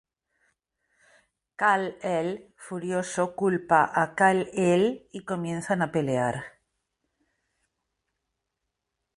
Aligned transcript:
Kal-L, 1.63 2.29
furioso, 2.67 3.25
culpa 3.41 3.83
a 4.03 4.15
Kal-El 4.15 4.83
y 5.11 5.23
comienzan 5.25 5.83
a 5.83 5.91
pelear. 5.99 6.43